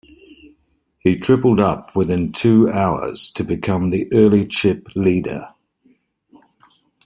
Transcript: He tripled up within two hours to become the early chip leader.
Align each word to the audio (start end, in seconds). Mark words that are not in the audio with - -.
He 0.97 1.15
tripled 1.19 1.59
up 1.59 1.95
within 1.95 2.31
two 2.31 2.67
hours 2.67 3.29
to 3.33 3.43
become 3.43 3.91
the 3.91 4.11
early 4.11 4.47
chip 4.47 4.87
leader. 4.95 5.49